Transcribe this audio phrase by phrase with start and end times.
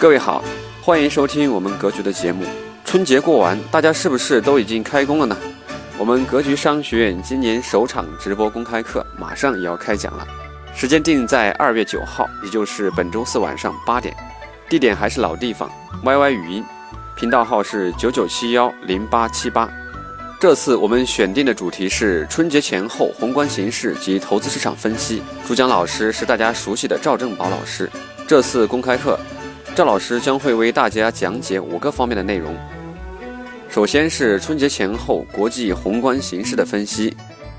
[0.00, 0.44] 各位好，
[0.80, 2.44] 欢迎收听我们格局的节目。
[2.84, 5.36] 春节过完，大家是不是都已经开工了呢？
[5.98, 10.24] 我们格局商学院今年首场直播公开课马上也要开讲了，
[10.72, 14.16] 时间定在二月九号，也就是本周四晚上八点，
[14.68, 15.68] 地点还是老地方
[16.04, 16.64] ，YY 语音，
[17.16, 19.68] 频道号是九九七幺零八七八。
[20.38, 27.90] 这次我们选定的主题是春节前后宏观形势及投资市场分析，主讲老师是大家熟悉的赵正宝老师。
[28.28, 29.18] 这次公开课，
[29.78, 32.52] 赵老师将会为大家讲解五个方面的内容。
[33.68, 37.16] 首先是春节前后国际宏观形势的分析，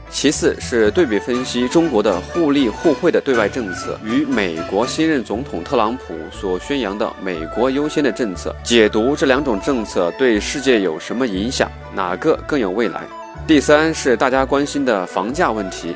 [0.09, 11.71] 其次是对比分析中国的互利互惠的对外政策与美国新任总统特朗普所宣扬的“美国优先”的政策，解读这两种政策对世界有什么影响。
[11.95, 13.07] 哪个更有未来？
[13.47, 15.95] 第三是大家关心的房价问题。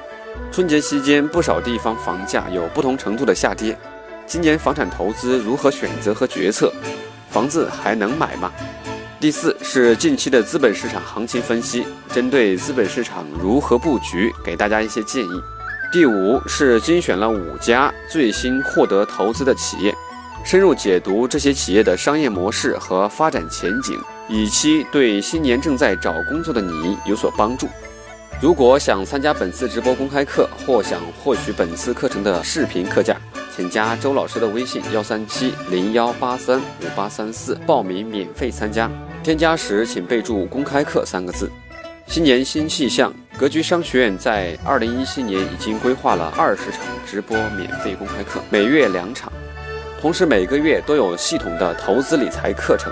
[0.54, 3.78] 春节期间，不少地方房价有不同程度的下跌。
[4.26, 6.72] 今年房产投资如何选择和决策？
[7.30, 8.52] 房子还能买吗？
[9.20, 15.42] 第四是近期的资本市场行情分析，针对资本市场如何布局，给大家一些建议。
[15.92, 19.94] 第五是精选了五家最新获得投资的企业，
[20.44, 24.00] 深入解读这些企业的商业模式和发展前景。
[24.30, 27.68] 以期对新年正在找工作的你有所帮助。
[28.42, 33.16] 如果想参加本次直播公开课，或想获取本次课程的视频课件，
[33.56, 38.90] 请加周老师的微信幺三七零幺八三五八三四报名免费参加。
[39.22, 41.52] 添加时请备注“公开课”三个字。
[42.08, 49.32] 新年新气象，格局商学院在二零一七年已经规划了二十场直播免费公开课，每月两场，
[50.02, 52.92] 同时每个月都有系统的投资理财课程。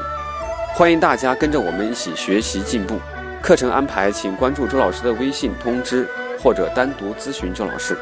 [0.75, 2.99] 欢迎大家跟着我们一起学习进步。
[3.41, 6.07] 课程安排，请关注周老师的微信通知，
[6.39, 7.97] 或者单独咨询周老师。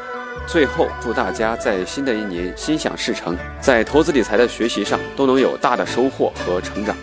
[0.46, 6.96] 最后，祝大家在新的一年心想事成，在投资理财的学习上都能有大的收获和成长。